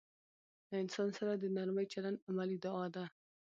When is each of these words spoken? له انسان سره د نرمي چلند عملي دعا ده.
له 0.69 0.75
انسان 0.83 1.09
سره 1.17 1.31
د 1.35 1.43
نرمي 1.55 1.85
چلند 1.93 2.17
عملي 2.29 2.57
دعا 2.65 2.85
ده. 2.95 3.05